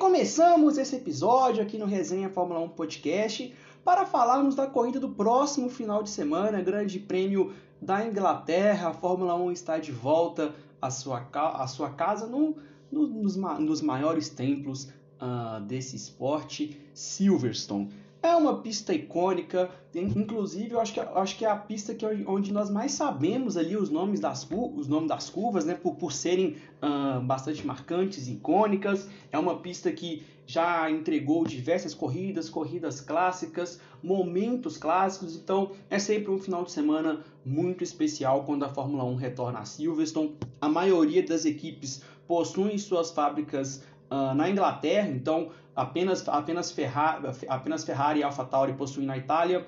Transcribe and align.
Começamos 0.00 0.78
esse 0.78 0.96
episódio 0.96 1.62
aqui 1.62 1.76
no 1.76 1.84
Resenha 1.84 2.30
Fórmula 2.30 2.58
1 2.60 2.70
Podcast 2.70 3.54
para 3.84 4.06
falarmos 4.06 4.54
da 4.54 4.66
corrida 4.66 4.98
do 4.98 5.10
próximo 5.10 5.68
final 5.68 6.02
de 6.02 6.08
semana, 6.08 6.62
Grande 6.62 6.98
Prêmio 6.98 7.52
da 7.82 8.02
Inglaterra. 8.02 8.88
A 8.88 8.92
Fórmula 8.94 9.36
1 9.36 9.52
está 9.52 9.78
de 9.78 9.92
volta 9.92 10.54
à 10.80 10.90
sua, 10.90 11.28
à 11.34 11.66
sua 11.66 11.90
casa 11.90 12.26
no, 12.26 12.56
no, 12.90 13.06
nos, 13.06 13.36
nos, 13.36 13.82
maiores 13.82 14.30
templos 14.30 14.84
uh, 15.20 15.60
desse 15.66 15.96
esporte, 15.96 16.80
Silverstone. 16.94 17.90
É 18.22 18.36
uma 18.36 18.60
pista 18.60 18.92
icônica, 18.92 19.70
inclusive 19.94 20.72
eu 20.72 20.80
acho 20.80 20.92
que, 20.92 21.00
eu 21.00 21.16
acho 21.16 21.38
que 21.38 21.44
é 21.44 21.48
a 21.48 21.56
pista 21.56 21.94
que, 21.94 22.04
onde 22.26 22.52
nós 22.52 22.68
mais 22.68 22.92
sabemos 22.92 23.56
ali 23.56 23.76
os 23.76 23.88
nomes 23.88 24.20
das, 24.20 24.46
os 24.50 24.86
nomes 24.86 25.08
das 25.08 25.30
curvas, 25.30 25.64
né, 25.64 25.74
por, 25.74 25.94
por 25.94 26.12
serem 26.12 26.56
uh, 26.82 27.20
bastante 27.22 27.66
marcantes, 27.66 28.28
icônicas. 28.28 29.08
É 29.32 29.38
uma 29.38 29.60
pista 29.60 29.90
que 29.90 30.22
já 30.46 30.90
entregou 30.90 31.46
diversas 31.46 31.94
corridas, 31.94 32.50
corridas 32.50 33.00
clássicas, 33.00 33.80
momentos 34.02 34.76
clássicos, 34.76 35.36
então 35.36 35.70
é 35.88 35.98
sempre 35.98 36.30
um 36.30 36.38
final 36.38 36.64
de 36.64 36.72
semana 36.72 37.24
muito 37.42 37.82
especial 37.82 38.44
quando 38.44 38.64
a 38.64 38.68
Fórmula 38.68 39.04
1 39.04 39.14
retorna 39.14 39.60
a 39.60 39.64
Silverstone. 39.64 40.36
A 40.60 40.68
maioria 40.68 41.22
das 41.22 41.46
equipes 41.46 42.02
possuem 42.26 42.76
suas 42.78 43.10
fábricas 43.10 43.82
uh, 44.10 44.34
na 44.34 44.50
Inglaterra, 44.50 45.08
então 45.08 45.50
apenas, 45.74 46.26
apenas, 46.28 46.70
Ferrari, 46.70 47.26
apenas 47.48 47.84
Ferrari 47.84 48.20
e 48.20 48.22
AlphaTauri 48.22 48.74
possuem 48.74 49.06
na 49.06 49.16
Itália 49.16 49.66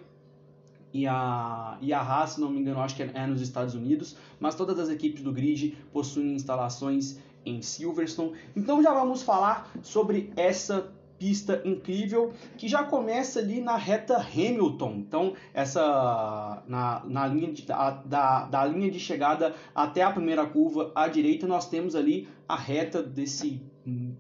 e 0.93 1.07
a, 1.07 1.79
e 1.81 1.93
a 1.93 2.01
Haas, 2.01 2.33
se 2.33 2.41
não 2.41 2.51
me 2.51 2.61
engano, 2.61 2.81
acho 2.81 2.95
que 2.95 3.03
é 3.03 3.27
nos 3.27 3.41
Estados 3.41 3.75
Unidos, 3.75 4.17
mas 4.39 4.55
todas 4.55 4.79
as 4.79 4.91
equipes 4.91 5.23
do 5.23 5.33
grid 5.33 5.77
possuem 5.93 6.35
instalações 6.35 7.19
em 7.47 7.63
Silverstone. 7.63 8.33
Então 8.55 8.83
já 8.83 8.93
vamos 8.93 9.23
falar 9.23 9.71
sobre 9.83 10.33
essa 10.37 10.93
pista 11.19 11.63
incrível 11.65 12.33
que 12.59 12.67
já 12.67 12.83
começa 12.83 13.39
ali 13.39 13.61
na 13.61 13.77
reta 13.77 14.17
Hamilton. 14.17 14.95
Então, 14.97 15.35
essa 15.55 16.63
na, 16.67 17.03
na 17.07 17.27
linha 17.29 17.53
de, 17.53 17.65
a, 17.71 17.91
da, 17.91 18.45
da 18.47 18.65
linha 18.65 18.91
de 18.91 18.99
chegada 18.99 19.55
até 19.73 20.03
a 20.03 20.11
primeira 20.11 20.45
curva 20.45 20.91
à 20.97 21.07
direita, 21.07 21.47
nós 21.47 21.69
temos 21.69 21.95
ali 21.95 22.29
a 22.49 22.57
reta 22.57 23.01
desse 23.01 23.63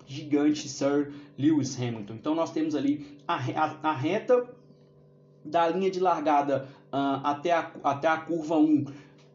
gigante 0.06 0.68
Sir 0.68 1.12
Lewis 1.38 1.76
Hamilton. 1.78 2.14
Então, 2.14 2.34
nós 2.34 2.52
temos 2.52 2.74
ali 2.74 3.18
a, 3.26 3.34
a, 3.34 3.90
a 3.90 3.92
reta 3.92 4.48
da 5.44 5.68
linha 5.68 5.90
de 5.90 6.00
largada 6.00 6.68
uh, 6.92 7.20
até, 7.24 7.52
a, 7.52 7.70
até 7.82 8.08
a 8.08 8.16
curva 8.16 8.56
1 8.56 8.84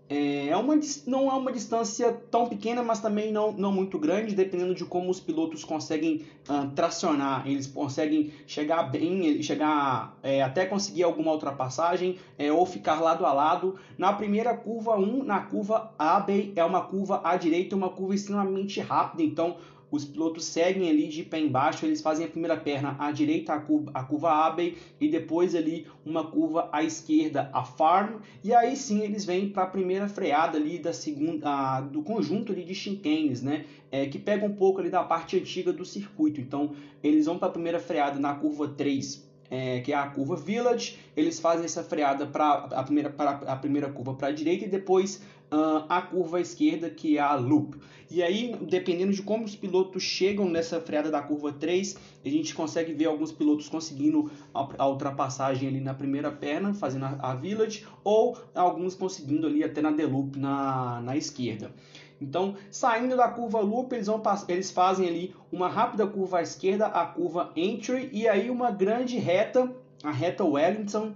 é 0.09 0.55
uma, 0.55 0.79
não 1.05 1.29
é 1.29 1.33
uma 1.33 1.51
distância 1.51 2.13
tão 2.31 2.47
pequena, 2.47 2.81
mas 2.81 3.01
também 3.01 3.29
não, 3.31 3.51
não 3.51 3.73
muito 3.73 3.99
grande, 3.99 4.33
dependendo 4.33 4.73
de 4.73 4.85
como 4.85 5.09
os 5.09 5.19
pilotos 5.19 5.65
conseguem 5.65 6.25
uh, 6.47 6.69
tracionar. 6.73 7.45
Eles 7.45 7.67
conseguem 7.67 8.31
chegar 8.45 8.83
bem, 8.83 9.43
chegar 9.43 10.17
é, 10.23 10.41
até 10.41 10.65
conseguir 10.65 11.03
alguma 11.03 11.33
ultrapassagem 11.33 12.17
é, 12.37 12.49
ou 12.51 12.65
ficar 12.65 13.01
lado 13.01 13.25
a 13.25 13.33
lado. 13.33 13.75
Na 13.97 14.13
primeira 14.13 14.55
curva 14.55 14.95
1, 14.95 15.23
na 15.23 15.41
curva 15.41 15.91
A, 15.99 16.25
é 16.55 16.63
uma 16.63 16.81
curva 16.81 17.19
à 17.23 17.35
direita, 17.35 17.75
uma 17.75 17.89
curva 17.89 18.15
extremamente 18.15 18.79
rápida, 18.79 19.23
então 19.23 19.57
os 19.89 20.05
pilotos 20.05 20.45
seguem 20.45 20.89
ali 20.89 21.07
de 21.07 21.23
pé 21.23 21.39
embaixo, 21.39 21.85
eles 21.85 22.01
fazem 22.01 22.25
a 22.25 22.29
primeira 22.29 22.57
perna 22.57 22.95
à 22.99 23.11
direita, 23.11 23.53
a 23.53 23.59
curva, 23.59 23.91
a 23.93 24.03
curva 24.03 24.31
Abbey, 24.31 24.77
e 24.99 25.07
depois 25.07 25.55
ali 25.55 25.87
uma 26.05 26.25
curva 26.25 26.69
à 26.71 26.83
esquerda, 26.83 27.49
a 27.53 27.63
Farm, 27.63 28.21
e 28.43 28.53
aí 28.53 28.75
sim 28.75 29.01
eles 29.01 29.25
vêm 29.25 29.49
para 29.49 29.63
a 29.63 29.67
primeira 29.67 30.07
freada 30.07 30.57
ali 30.57 30.77
da 30.77 30.93
segunda, 30.93 31.49
a, 31.49 31.81
do 31.81 32.01
conjunto 32.01 32.51
ali 32.51 32.63
de 32.63 32.75
chicanes, 32.75 33.41
né, 33.41 33.65
é, 33.91 34.05
que 34.05 34.19
pega 34.19 34.45
um 34.45 34.53
pouco 34.53 34.79
ali 34.79 34.89
da 34.89 35.03
parte 35.03 35.37
antiga 35.37 35.71
do 35.71 35.85
circuito, 35.85 36.41
então 36.41 36.71
eles 37.03 37.25
vão 37.25 37.37
para 37.37 37.47
a 37.47 37.51
primeira 37.51 37.79
freada 37.79 38.19
na 38.19 38.33
curva 38.35 38.67
3, 38.67 39.26
é, 39.49 39.79
que 39.81 39.93
é 39.93 39.95
a 39.95 40.07
curva 40.07 40.35
Village, 40.35 40.97
eles 41.15 41.39
fazem 41.39 41.65
essa 41.65 41.83
freada 41.83 42.25
para 42.25 42.65
a 42.71 42.83
primeira, 42.83 43.09
pra, 43.09 43.31
a 43.31 43.55
primeira 43.55 43.89
curva 43.89 44.13
para 44.13 44.27
a 44.27 44.31
direita 44.31 44.65
e 44.65 44.67
depois 44.67 45.21
uh, 45.51 45.85
a 45.87 46.01
curva 46.01 46.39
esquerda, 46.39 46.89
que 46.89 47.17
é 47.17 47.21
a 47.21 47.35
loop. 47.35 47.77
E 48.09 48.23
aí, 48.23 48.55
dependendo 48.61 49.11
de 49.11 49.21
como 49.21 49.43
os 49.43 49.55
pilotos 49.55 50.01
chegam 50.01 50.49
nessa 50.49 50.79
freada 50.79 51.11
da 51.11 51.21
curva 51.21 51.51
3, 51.51 51.97
a 52.25 52.29
gente 52.29 52.55
consegue 52.55 52.93
ver 52.93 53.05
alguns 53.05 53.33
pilotos 53.33 53.67
conseguindo 53.67 54.31
a, 54.53 54.67
a 54.77 54.87
ultrapassagem 54.87 55.67
ali 55.67 55.81
na 55.81 55.93
primeira 55.93 56.31
perna, 56.31 56.73
fazendo 56.73 57.05
a, 57.05 57.17
a 57.19 57.35
Village, 57.35 57.85
ou 58.03 58.37
alguns 58.55 58.95
conseguindo 58.95 59.45
ali 59.45 59.63
até 59.63 59.81
na 59.81 59.91
The 59.91 60.05
Loop 60.05 60.39
na, 60.39 61.01
na 61.01 61.17
esquerda. 61.17 61.71
Então, 62.19 62.55
saindo 62.71 63.15
da 63.15 63.27
curva 63.27 63.59
loop, 63.59 63.93
eles, 63.93 64.07
vão, 64.07 64.21
eles 64.47 64.71
fazem 64.71 65.07
ali 65.07 65.35
uma 65.51 65.69
rápida 65.69 66.05
curva 66.07 66.39
à 66.39 66.41
esquerda, 66.41 66.87
a 66.87 67.05
curva 67.05 67.51
entry, 67.55 68.09
e 68.11 68.27
aí 68.27 68.49
uma 68.49 68.71
grande 68.71 69.17
reta, 69.17 69.71
a 70.03 70.11
reta 70.11 70.43
Wellington. 70.43 71.13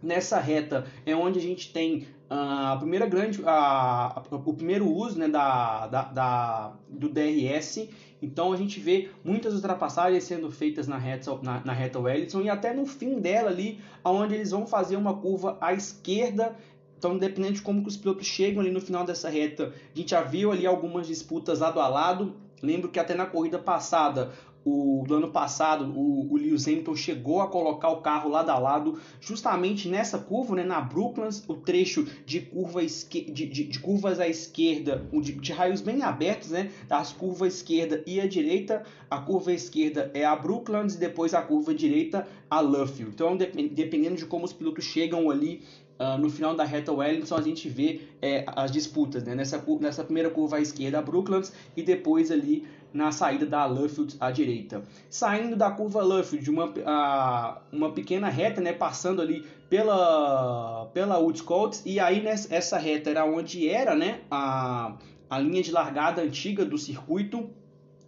Nessa 0.00 0.38
reta 0.38 0.86
é 1.04 1.14
onde 1.16 1.40
a 1.40 1.42
gente 1.42 1.72
tem 1.72 2.06
uh, 2.30 2.72
a 2.72 2.76
primeira 2.76 3.04
grande, 3.04 3.42
o 4.30 4.54
primeiro 4.54 4.88
uso 4.88 5.18
né, 5.18 5.26
da, 5.26 5.88
da, 5.88 6.02
da, 6.02 6.72
do 6.88 7.08
DRS. 7.08 7.88
Então 8.22 8.52
a 8.52 8.56
gente 8.56 8.78
vê 8.78 9.10
muitas 9.24 9.54
ultrapassagens 9.54 10.22
sendo 10.22 10.52
feitas 10.52 10.86
na 10.86 10.96
reta, 10.96 11.36
na, 11.42 11.64
na 11.64 11.72
reta 11.72 11.98
Wellington 11.98 12.42
e 12.42 12.48
até 12.48 12.72
no 12.72 12.86
fim 12.86 13.18
dela 13.18 13.50
ali, 13.50 13.80
onde 14.04 14.34
eles 14.34 14.52
vão 14.52 14.68
fazer 14.68 14.96
uma 14.96 15.14
curva 15.14 15.58
à 15.60 15.72
esquerda 15.72 16.54
então, 16.98 17.14
independente 17.14 17.54
de 17.54 17.62
como 17.62 17.82
que 17.82 17.88
os 17.88 17.96
pilotos 17.96 18.26
chegam 18.26 18.60
ali 18.60 18.72
no 18.72 18.80
final 18.80 19.04
dessa 19.04 19.30
reta, 19.30 19.72
a 19.94 19.98
gente 19.98 20.10
já 20.10 20.20
viu 20.20 20.50
ali 20.50 20.66
algumas 20.66 21.06
disputas 21.06 21.60
lado 21.60 21.80
a 21.80 21.86
lado. 21.86 22.34
Lembro 22.60 22.88
que 22.88 22.98
até 22.98 23.14
na 23.14 23.24
corrida 23.24 23.56
passada, 23.56 24.32
o, 24.64 25.04
do 25.06 25.14
ano 25.14 25.30
passado, 25.30 25.84
o, 25.96 26.32
o 26.32 26.36
Lewis 26.36 26.66
Hamilton 26.66 26.96
chegou 26.96 27.40
a 27.40 27.46
colocar 27.46 27.88
o 27.90 28.00
carro 28.00 28.28
lado 28.28 28.50
a 28.50 28.58
lado, 28.58 28.98
justamente 29.20 29.88
nessa 29.88 30.18
curva, 30.18 30.56
né, 30.56 30.64
na 30.64 30.80
Brooklands, 30.80 31.44
o 31.46 31.54
trecho 31.54 32.04
de, 32.26 32.40
curva 32.40 32.82
esque, 32.82 33.30
de, 33.30 33.46
de, 33.46 33.64
de 33.64 33.78
curvas 33.78 34.18
à 34.18 34.26
esquerda, 34.26 35.06
de, 35.12 35.32
de, 35.34 35.52
raios 35.52 35.80
bem 35.80 36.02
abertos, 36.02 36.50
né, 36.50 36.70
das 36.88 37.12
curvas 37.12 37.54
esquerda 37.54 38.02
e 38.06 38.20
a 38.20 38.26
direita. 38.26 38.82
A 39.08 39.18
curva 39.18 39.52
esquerda 39.52 40.10
é 40.12 40.24
a 40.24 40.34
Brooklands 40.34 40.96
e 40.96 40.98
depois 40.98 41.32
a 41.32 41.40
curva 41.40 41.72
direita 41.72 42.26
a 42.50 42.60
Luffield. 42.60 43.12
Então, 43.14 43.36
dependendo 43.36 44.16
de 44.16 44.26
como 44.26 44.44
os 44.44 44.52
pilotos 44.52 44.84
chegam 44.84 45.30
ali 45.30 45.62
Uh, 45.98 46.16
no 46.16 46.30
final 46.30 46.54
da 46.54 46.62
reta 46.62 46.92
Wellington 46.92 47.34
a 47.34 47.42
gente 47.42 47.68
vê 47.68 48.02
é, 48.22 48.44
as 48.46 48.70
disputas, 48.70 49.24
né? 49.24 49.34
nessa, 49.34 49.60
nessa 49.80 50.04
primeira 50.04 50.30
curva 50.30 50.58
à 50.58 50.60
esquerda 50.60 51.00
a 51.00 51.02
Brooklands 51.02 51.52
e 51.76 51.82
depois 51.82 52.30
ali 52.30 52.64
na 52.92 53.10
saída 53.10 53.44
da 53.44 53.66
Luffield 53.66 54.16
à 54.20 54.30
direita. 54.30 54.82
Saindo 55.10 55.56
da 55.56 55.70
curva 55.70 56.02
Luffield, 56.02 56.48
uma, 56.48 56.66
uh, 56.66 57.58
uma 57.72 57.90
pequena 57.90 58.28
reta, 58.28 58.60
né? 58.60 58.72
passando 58.72 59.20
ali 59.20 59.44
pela, 59.68 60.86
pela 60.94 61.18
Woods 61.18 61.42
Coats 61.42 61.82
e 61.84 61.98
aí 61.98 62.22
nessa, 62.22 62.54
essa 62.54 62.78
reta 62.78 63.10
era 63.10 63.24
onde 63.24 63.68
era 63.68 63.96
né? 63.96 64.20
a, 64.30 64.94
a 65.28 65.38
linha 65.38 65.62
de 65.62 65.72
largada 65.72 66.22
antiga 66.22 66.64
do 66.64 66.78
circuito. 66.78 67.50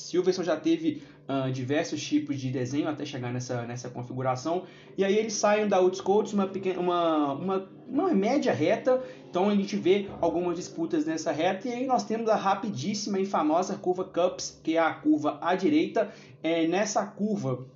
Silverstone 0.00 0.46
já 0.46 0.56
teve 0.56 1.02
uh, 1.28 1.50
diversos 1.50 2.02
tipos 2.02 2.40
de 2.40 2.50
desenho 2.50 2.88
até 2.88 3.04
chegar 3.04 3.32
nessa, 3.32 3.62
nessa 3.62 3.88
configuração. 3.88 4.64
E 4.96 5.04
aí 5.04 5.16
eles 5.16 5.34
saem 5.34 5.68
da 5.68 5.76
Outscoats, 5.76 6.32
uma, 6.32 6.50
uma, 6.78 7.32
uma, 7.34 7.68
uma 7.88 8.14
média 8.14 8.52
reta. 8.52 9.02
Então 9.28 9.48
a 9.48 9.54
gente 9.54 9.76
vê 9.76 10.08
algumas 10.20 10.56
disputas 10.56 11.04
nessa 11.04 11.30
reta. 11.30 11.68
E 11.68 11.72
aí 11.72 11.86
nós 11.86 12.04
temos 12.04 12.28
a 12.28 12.36
rapidíssima 12.36 13.20
e 13.20 13.26
famosa 13.26 13.76
curva 13.76 14.04
Cups, 14.04 14.60
que 14.62 14.76
é 14.76 14.80
a 14.80 14.92
curva 14.92 15.38
à 15.40 15.54
direita. 15.54 16.12
É, 16.42 16.66
nessa 16.66 17.04
curva 17.06 17.66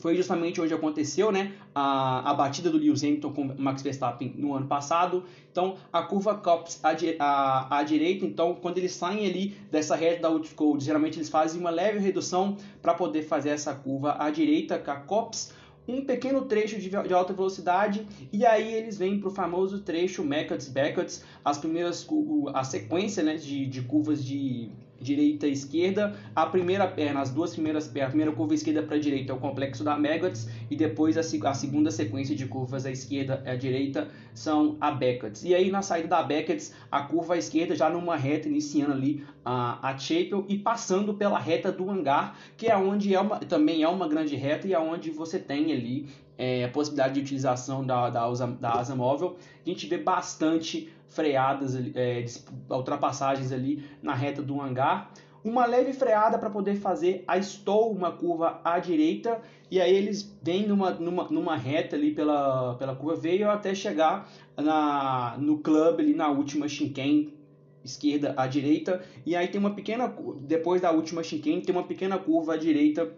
foi 0.00 0.16
justamente 0.16 0.60
onde 0.60 0.72
aconteceu 0.72 1.30
né, 1.30 1.52
a, 1.74 2.30
a 2.30 2.34
batida 2.34 2.70
do 2.70 2.78
Lewis 2.78 3.04
Hamilton 3.04 3.32
com 3.32 3.44
Max 3.58 3.82
Verstappen 3.82 4.34
no 4.36 4.54
ano 4.54 4.66
passado. 4.66 5.24
Então, 5.52 5.76
a 5.92 6.02
curva 6.02 6.34
Cops 6.34 6.80
à, 6.82 6.90
à, 7.18 7.78
à 7.78 7.82
direita, 7.82 8.24
então, 8.24 8.54
quando 8.54 8.78
eles 8.78 8.92
saem 8.92 9.26
ali 9.26 9.56
dessa 9.70 9.94
reta 9.94 10.22
da 10.22 10.28
Outcode, 10.28 10.84
geralmente 10.84 11.18
eles 11.18 11.28
fazem 11.28 11.60
uma 11.60 11.70
leve 11.70 11.98
redução 11.98 12.56
para 12.80 12.94
poder 12.94 13.22
fazer 13.22 13.50
essa 13.50 13.74
curva 13.74 14.16
à 14.18 14.30
direita 14.30 14.78
com 14.78 14.90
a 14.90 14.96
Cops, 14.96 15.52
um 15.86 16.04
pequeno 16.04 16.42
trecho 16.42 16.78
de, 16.78 16.88
de, 16.88 17.14
alta 17.14 17.32
velocidade 17.32 18.06
e 18.32 18.46
aí 18.46 18.74
eles 18.74 18.96
vêm 18.96 19.18
para 19.18 19.28
o 19.28 19.30
famoso 19.32 19.80
trecho 19.80 20.22
Meckets 20.22 20.68
Beckets, 20.68 21.24
as 21.44 21.58
primeiras 21.58 22.06
a 22.54 22.62
sequência 22.62 23.22
né, 23.22 23.34
de, 23.34 23.66
de 23.66 23.82
curvas 23.82 24.24
de 24.24 24.70
direita 25.00 25.46
e 25.46 25.52
esquerda. 25.52 26.14
A 26.34 26.46
primeira 26.46 26.86
perna, 26.86 27.20
as 27.20 27.30
duas 27.30 27.52
primeiras 27.52 27.88
pernas, 27.88 28.08
a 28.08 28.10
primeira 28.10 28.32
curva 28.32 28.54
esquerda 28.54 28.82
para 28.82 28.96
a 28.96 29.00
direita 29.00 29.32
é 29.32 29.34
o 29.34 29.38
complexo 29.38 29.82
da 29.82 29.96
Megatz 29.96 30.48
e 30.70 30.76
depois 30.76 31.16
a, 31.16 31.20
a, 31.20 31.54
segunda 31.54 31.90
sequência 31.90 32.36
de 32.36 32.46
curvas 32.46 32.86
à 32.86 32.90
esquerda 32.90 33.42
e 33.44 33.50
à 33.50 33.56
direita 33.56 34.08
são 34.34 34.76
a 34.80 34.90
Beckett's. 34.90 35.44
E 35.44 35.54
aí 35.54 35.70
na 35.70 35.82
saída 35.82 36.08
da 36.08 36.22
Beckett's, 36.22 36.72
a 36.90 37.02
curva 37.02 37.34
à 37.34 37.38
esquerda 37.38 37.74
já 37.74 37.88
numa 37.88 38.16
reta 38.16 38.48
iniciando 38.48 38.92
ali 38.92 39.24
a, 39.44 39.88
a 39.88 39.96
Chapel 39.98 40.44
e 40.48 40.58
passando 40.58 41.14
pela 41.14 41.38
reta 41.38 41.72
do 41.72 41.90
hangar, 41.90 42.36
que 42.56 42.66
é 42.66 42.76
onde 42.76 43.14
é 43.14 43.20
uma, 43.20 43.38
também 43.38 43.82
é 43.82 43.88
uma 43.88 44.08
grande 44.08 44.36
reta 44.36 44.66
e 44.68 44.74
é 44.74 44.78
onde 44.78 45.10
você 45.10 45.38
tem 45.38 45.72
ali 45.72 46.08
é, 46.40 46.64
a 46.64 46.68
possibilidade 46.68 47.14
de 47.14 47.20
utilização 47.20 47.84
da, 47.84 48.08
da, 48.08 48.24
asa, 48.24 48.46
da 48.46 48.72
asa 48.72 48.96
móvel. 48.96 49.36
A 49.64 49.68
gente 49.68 49.86
vê 49.86 49.98
bastante 49.98 50.90
freadas, 51.06 51.76
é, 51.94 52.24
ultrapassagens 52.70 53.52
ali 53.52 53.84
na 54.02 54.14
reta 54.14 54.40
do 54.40 54.58
hangar. 54.58 55.12
Uma 55.44 55.66
leve 55.66 55.92
freada 55.92 56.38
para 56.38 56.48
poder 56.48 56.76
fazer 56.76 57.24
a 57.28 57.36
stall, 57.38 57.92
uma 57.92 58.12
curva 58.12 58.58
à 58.64 58.78
direita, 58.78 59.40
e 59.70 59.80
aí 59.80 59.94
eles 59.94 60.34
vêm 60.42 60.66
numa, 60.66 60.92
numa, 60.92 61.24
numa 61.24 61.56
reta 61.56 61.94
ali 61.94 62.12
pela, 62.12 62.74
pela 62.76 62.96
curva, 62.96 63.16
veio 63.16 63.50
até 63.50 63.74
chegar 63.74 64.30
na, 64.56 65.36
no 65.38 65.58
club 65.58 66.00
ali 66.00 66.14
na 66.14 66.30
última 66.30 66.68
chicane, 66.68 67.34
esquerda 67.82 68.34
à 68.36 68.46
direita, 68.46 69.02
e 69.24 69.34
aí 69.34 69.48
tem 69.48 69.58
uma 69.58 69.74
pequena, 69.74 70.14
depois 70.40 70.80
da 70.80 70.90
última 70.90 71.22
chicane, 71.22 71.62
tem 71.62 71.74
uma 71.74 71.84
pequena 71.84 72.18
curva 72.18 72.54
à 72.54 72.56
direita 72.58 73.10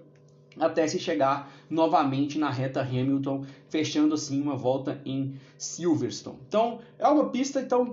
até 0.58 0.86
se 0.86 0.98
chegar 0.98 1.52
novamente 1.68 2.38
na 2.38 2.50
reta 2.50 2.80
Hamilton, 2.80 3.44
fechando 3.68 4.14
assim 4.14 4.40
uma 4.40 4.56
volta 4.56 5.00
em 5.04 5.34
Silverstone. 5.58 6.38
Então 6.48 6.80
é 6.98 7.08
uma 7.08 7.28
pista 7.30 7.60
então 7.60 7.92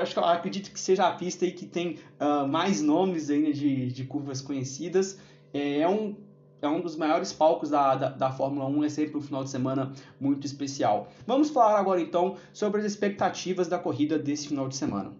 acho, 0.00 0.20
acredito 0.20 0.70
que 0.70 0.78
seja 0.78 1.08
a 1.08 1.12
pista 1.12 1.44
aí 1.44 1.52
que 1.52 1.66
tem 1.66 1.98
uh, 2.20 2.46
mais 2.46 2.80
nomes 2.80 3.30
aí 3.30 3.52
de, 3.52 3.92
de 3.92 4.04
curvas 4.04 4.40
conhecidas. 4.40 5.18
É, 5.52 5.80
é 5.80 5.88
um 5.88 6.14
é 6.62 6.68
um 6.68 6.80
dos 6.80 6.94
maiores 6.94 7.32
palcos 7.32 7.70
da, 7.70 7.94
da, 7.94 8.08
da, 8.10 8.30
Fórmula 8.30 8.66
1, 8.66 8.84
é 8.84 8.88
sempre 8.90 9.16
um 9.16 9.20
final 9.22 9.42
de 9.42 9.48
semana 9.48 9.94
muito 10.20 10.46
especial. 10.46 11.08
Vamos 11.26 11.48
falar 11.48 11.78
agora 11.78 12.02
então 12.02 12.36
sobre 12.52 12.80
as 12.80 12.86
expectativas 12.86 13.66
da 13.66 13.78
corrida 13.78 14.18
desse 14.18 14.48
final 14.48 14.68
de 14.68 14.76
semana. 14.76 15.10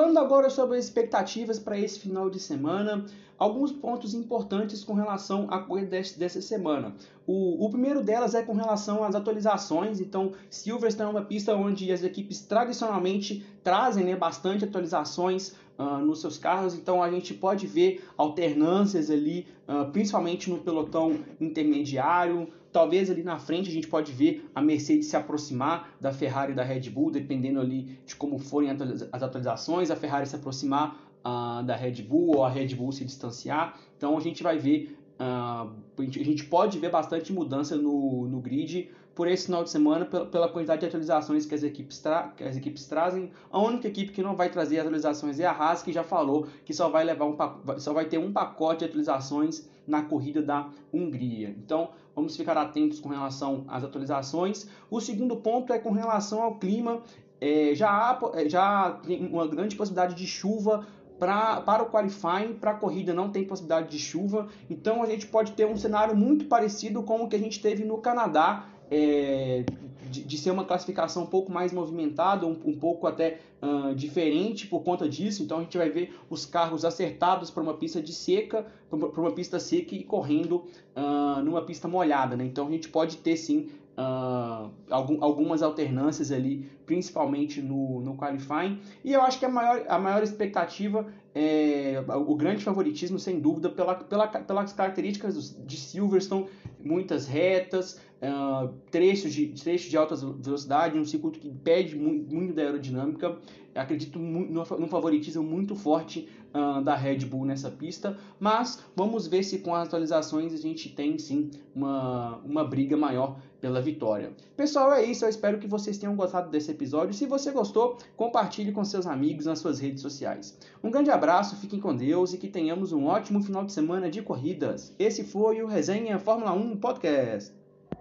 Falando 0.00 0.16
agora 0.16 0.48
sobre 0.48 0.78
as 0.78 0.86
expectativas 0.86 1.58
para 1.58 1.78
esse 1.78 2.00
final 2.00 2.30
de 2.30 2.40
semana, 2.40 3.04
alguns 3.38 3.70
pontos 3.70 4.14
importantes 4.14 4.82
com 4.82 4.94
relação 4.94 5.46
à 5.50 5.58
corrida 5.58 6.00
dessa 6.16 6.40
semana. 6.40 6.94
O, 7.26 7.66
o, 7.66 7.68
primeiro 7.68 8.02
delas 8.02 8.34
é 8.34 8.42
com 8.42 8.54
relação 8.54 9.04
às 9.04 9.14
atualizações. 9.14 10.00
Então, 10.00 10.32
Silverstone 10.48 11.10
é 11.10 11.12
uma 11.12 11.26
pista 11.26 11.54
onde 11.54 11.92
as 11.92 12.02
equipes 12.02 12.40
tradicionalmente 12.40 13.44
trazem 13.62 14.06
né, 14.06 14.16
bastante 14.16 14.64
atualizações 14.64 15.54
uh, 15.80 15.98
nos 16.04 16.20
seus 16.20 16.36
carros. 16.36 16.74
Então, 16.74 17.02
a 17.02 17.10
gente 17.10 17.32
pode 17.32 17.66
ver 17.66 18.04
alternâncias 18.16 19.10
ali, 19.10 19.46
uh, 19.66 19.90
principalmente 19.90 20.50
no 20.50 20.58
pelotão 20.58 21.18
intermediário. 21.40 22.48
Talvez 22.70 23.10
ali 23.10 23.22
na 23.22 23.38
frente 23.38 23.68
a 23.68 23.72
gente 23.72 23.88
pode 23.88 24.12
ver 24.12 24.48
a 24.54 24.60
Mercedes 24.60 25.06
se 25.06 25.16
aproximar 25.16 25.96
da 26.00 26.12
Ferrari 26.12 26.52
e 26.52 26.54
da 26.54 26.62
Red 26.62 26.90
Bull, 26.90 27.10
dependendo 27.10 27.60
ali 27.60 27.98
de 28.06 28.14
como 28.14 28.38
forem 28.38 28.70
as 28.70 29.22
atualizações, 29.22 29.90
a 29.90 29.96
Ferrari 29.96 30.26
se 30.26 30.36
aproximar 30.36 31.10
uh, 31.24 31.64
da 31.64 31.74
Red 31.74 32.02
Bull 32.02 32.36
ou 32.36 32.44
a 32.44 32.50
Red 32.50 32.74
Bull 32.74 32.92
se 32.92 33.04
distanciar. 33.04 33.78
Então 33.96 34.16
a 34.16 34.20
gente 34.20 34.42
vai 34.42 34.58
ver, 34.58 34.96
uh, 35.20 35.70
a 35.98 36.02
gente 36.02 36.44
pode 36.44 36.78
ver 36.78 36.90
bastante 36.90 37.32
mudança 37.32 37.76
no, 37.76 38.26
no 38.26 38.40
grid 38.40 38.90
por 39.14 39.28
esse 39.28 39.46
final 39.46 39.62
de 39.62 39.70
semana 39.70 40.06
pela, 40.06 40.24
pela 40.24 40.48
quantidade 40.48 40.80
de 40.80 40.86
atualizações 40.86 41.44
que 41.44 41.54
as, 41.54 41.62
equipes 41.62 42.02
que 42.36 42.42
as 42.42 42.56
equipes 42.56 42.86
trazem. 42.86 43.30
A 43.50 43.60
única 43.60 43.86
equipe 43.86 44.12
que 44.12 44.22
não 44.22 44.34
vai 44.34 44.48
trazer 44.48 44.78
atualizações 44.78 45.38
é 45.38 45.44
a 45.44 45.52
Haas, 45.52 45.82
que 45.82 45.92
já 45.92 46.02
falou 46.02 46.46
que 46.64 46.72
só 46.72 46.88
vai 46.88 47.04
levar 47.04 47.26
um 47.26 47.36
só 47.78 47.92
vai 47.92 48.06
ter 48.06 48.18
um 48.18 48.32
pacote 48.32 48.78
de 48.78 48.84
atualizações 48.86 49.68
na 49.86 50.02
corrida 50.02 50.40
da 50.40 50.70
Hungria. 50.92 51.50
Então, 51.50 51.90
vamos 52.14 52.36
ficar 52.36 52.56
atentos 52.56 53.00
com 53.00 53.08
relação 53.08 53.64
às 53.68 53.84
atualizações. 53.84 54.68
O 54.90 55.00
segundo 55.00 55.36
ponto 55.36 55.72
é 55.72 55.78
com 55.78 55.90
relação 55.90 56.42
ao 56.42 56.54
clima. 56.54 57.02
É, 57.40 57.74
já, 57.74 57.90
há, 57.90 58.18
é, 58.34 58.48
já 58.48 59.00
tem 59.02 59.26
uma 59.26 59.46
grande 59.46 59.74
possibilidade 59.74 60.14
de 60.14 60.26
chuva 60.26 60.86
Pra, 61.20 61.60
para 61.60 61.82
o 61.82 61.90
qualifying, 61.90 62.54
para 62.54 62.72
a 62.72 62.74
corrida 62.74 63.12
não 63.12 63.30
tem 63.30 63.44
possibilidade 63.44 63.90
de 63.90 63.98
chuva, 63.98 64.48
então 64.70 65.02
a 65.02 65.06
gente 65.06 65.26
pode 65.26 65.52
ter 65.52 65.66
um 65.66 65.76
cenário 65.76 66.16
muito 66.16 66.46
parecido 66.46 67.02
com 67.02 67.22
o 67.22 67.28
que 67.28 67.36
a 67.36 67.38
gente 67.38 67.60
teve 67.60 67.84
no 67.84 67.98
Canadá 67.98 68.66
é, 68.90 69.64
de, 70.10 70.24
de, 70.24 70.38
ser 70.38 70.50
uma 70.50 70.64
classificação 70.64 71.22
um 71.22 71.26
pouco 71.26 71.52
mais 71.52 71.72
movimentada, 71.72 72.44
um, 72.44 72.58
um 72.64 72.76
pouco 72.76 73.06
até 73.06 73.38
uh, 73.62 73.94
diferente 73.94 74.66
por 74.66 74.82
conta 74.82 75.08
disso. 75.08 75.42
Então 75.42 75.58
a 75.58 75.60
gente 75.60 75.78
vai 75.78 75.88
ver 75.88 76.18
os 76.28 76.44
carros 76.44 76.84
acertados 76.84 77.50
para 77.50 77.62
uma 77.62 77.74
pista 77.74 78.02
de 78.02 78.12
seca, 78.12 78.66
para 78.88 79.20
uma 79.20 79.30
pista 79.30 79.60
seca 79.60 79.94
e 79.94 80.02
correndo 80.02 80.64
uh, 80.96 81.40
numa 81.44 81.62
pista 81.62 81.86
molhada. 81.86 82.36
Né? 82.36 82.44
Então 82.44 82.66
a 82.66 82.70
gente 82.70 82.88
pode 82.88 83.18
ter 83.18 83.36
sim 83.36 83.68
uh, 84.00 84.70
algum, 84.88 85.22
algumas 85.22 85.62
alternâncias 85.62 86.32
ali, 86.32 86.70
principalmente 86.86 87.60
no, 87.60 88.00
no 88.00 88.16
qualifying. 88.16 88.80
E 89.04 89.12
eu 89.12 89.20
acho 89.20 89.38
que 89.38 89.44
a 89.44 89.48
maior, 89.48 89.84
a 89.88 89.98
maior 89.98 90.22
expectativa 90.22 91.06
é 91.34 92.02
o 92.08 92.34
grande 92.34 92.64
favoritismo, 92.64 93.18
sem 93.18 93.38
dúvida, 93.38 93.68
pela, 93.68 93.94
pela, 93.94 94.26
pelas 94.26 94.72
características 94.72 95.54
de 95.64 95.76
Silverstone, 95.76 96.46
muitas 96.82 97.26
retas, 97.26 98.00
uh, 98.20 98.68
trechos, 98.90 99.32
de, 99.32 99.48
trechos 99.48 99.90
de 99.90 99.96
alta 99.96 100.16
velocidade, 100.16 100.98
um 100.98 101.04
circuito 101.04 101.38
que 101.38 101.50
pede 101.50 101.94
muito, 101.96 102.34
muito 102.34 102.54
da 102.54 102.62
aerodinâmica. 102.62 103.38
Acredito 103.72 104.18
num 104.18 104.88
favoritismo 104.88 105.44
muito 105.44 105.76
forte 105.76 106.28
uh, 106.54 106.82
da 106.82 106.94
Red 106.94 107.18
Bull 107.26 107.44
nessa 107.44 107.70
pista, 107.70 108.16
mas 108.38 108.82
vamos 108.94 109.26
ver 109.26 109.42
se 109.42 109.58
com 109.58 109.74
as 109.74 109.88
atualizações 109.88 110.52
a 110.52 110.56
gente 110.56 110.88
tem 110.88 111.18
sim 111.18 111.50
uma, 111.74 112.36
uma 112.44 112.64
briga 112.64 112.96
maior 112.96 113.36
pela 113.60 113.80
vitória. 113.80 114.32
Pessoal, 114.56 114.92
é 114.92 115.04
isso. 115.04 115.24
Eu 115.24 115.28
espero 115.28 115.58
que 115.58 115.66
vocês 115.66 115.98
tenham 115.98 116.16
gostado 116.16 116.50
desse 116.50 116.70
episódio. 116.70 117.12
Se 117.12 117.26
você 117.26 117.50
gostou, 117.50 117.98
compartilhe 118.16 118.72
com 118.72 118.84
seus 118.84 119.06
amigos 119.06 119.46
nas 119.46 119.58
suas 119.58 119.78
redes 119.78 120.00
sociais. 120.00 120.58
Um 120.82 120.90
grande 120.90 121.10
abraço, 121.10 121.56
fiquem 121.56 121.78
com 121.78 121.94
Deus 121.94 122.32
e 122.32 122.38
que 122.38 122.48
tenhamos 122.48 122.92
um 122.92 123.06
ótimo 123.06 123.42
final 123.42 123.64
de 123.64 123.72
semana 123.72 124.10
de 124.10 124.22
corridas. 124.22 124.94
Esse 124.98 125.24
foi 125.24 125.62
o 125.62 125.66
Resenha 125.66 126.18
Fórmula 126.18 126.52
1 126.52 126.76
Podcast. 126.78 127.59